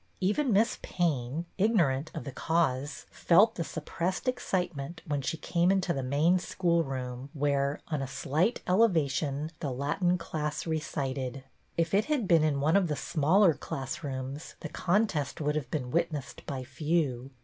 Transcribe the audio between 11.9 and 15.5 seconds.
it had been in one of the smaller class rooms the contest